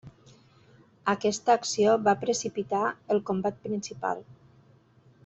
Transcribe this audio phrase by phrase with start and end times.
[1.13, 2.81] Aquesta acció va precipitar
[3.17, 4.25] el combat principal.